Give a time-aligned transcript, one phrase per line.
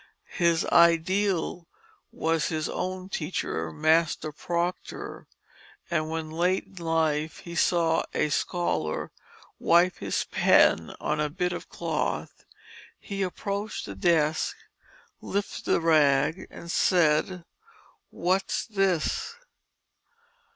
[0.33, 1.67] His ideal
[2.11, 5.27] was his own teacher, Master Proctor,
[5.91, 9.11] and when late in life he saw a scholar
[9.59, 12.45] wipe his pen on a bit of cloth,
[12.97, 14.57] he approached the desk,
[15.21, 17.45] lifted the rag and said,
[18.09, 19.35] "What's this?